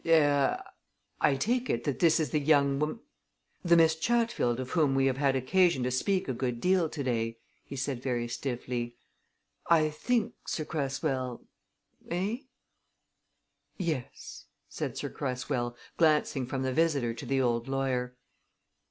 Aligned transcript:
"Er! 0.03 0.59
I 1.19 1.35
take 1.35 1.69
it 1.69 1.83
that 1.83 1.99
this 1.99 2.19
is 2.19 2.31
the 2.31 2.39
young 2.39 2.79
wom 2.79 3.01
the 3.63 3.77
Miss 3.77 3.95
Chatfield 3.95 4.59
of 4.59 4.71
whom 4.71 4.95
we 4.95 5.05
have 5.05 5.17
had 5.17 5.35
occasion 5.35 5.83
to 5.83 5.91
speak 5.91 6.27
a 6.27 6.33
good 6.33 6.59
deal 6.59 6.89
today," 6.89 7.37
he 7.63 7.75
said 7.75 8.01
very 8.01 8.27
stiffly. 8.27 8.95
"I 9.69 9.91
think, 9.91 10.33
Sir 10.47 10.65
Cresswell 10.65 11.45
eh?" 12.09 12.37
"Yes," 13.77 14.45
said 14.67 14.97
Sir 14.97 15.11
Cresswell, 15.11 15.77
glancing 15.97 16.47
from 16.47 16.63
the 16.63 16.73
visitor 16.73 17.13
to 17.13 17.25
the 17.27 17.39
old 17.39 17.67
lawyer. 17.67 18.15